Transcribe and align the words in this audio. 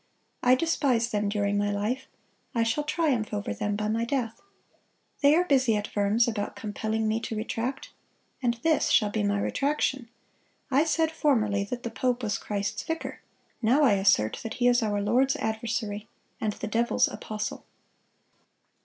I 0.41 0.55
despise 0.55 1.11
them 1.11 1.29
during 1.29 1.59
my 1.59 1.69
life; 1.69 2.07
I 2.55 2.63
shall 2.63 2.83
triumph 2.83 3.31
over 3.35 3.53
them 3.53 3.75
by 3.75 3.87
my 3.87 4.03
death. 4.03 4.41
They 5.21 5.35
are 5.35 5.43
busy 5.43 5.75
at 5.75 5.95
Worms 5.95 6.27
about 6.27 6.55
compelling 6.55 7.07
me 7.07 7.19
to 7.19 7.35
retract; 7.35 7.91
and 8.41 8.55
this 8.63 8.89
shall 8.89 9.11
be 9.11 9.21
my 9.21 9.39
retraction: 9.39 10.09
I 10.71 10.85
said 10.85 11.11
formerly 11.11 11.63
that 11.65 11.83
the 11.83 11.91
pope 11.91 12.23
was 12.23 12.39
Christ's 12.39 12.81
vicar; 12.81 13.19
now 13.61 13.83
I 13.83 13.93
assert 13.93 14.39
that 14.41 14.55
he 14.55 14.67
is 14.67 14.81
our 14.81 15.03
Lord's 15.03 15.35
adversary, 15.35 16.07
and 16.39 16.53
the 16.53 16.65
devil's 16.67 17.07
apostle." 17.07 17.63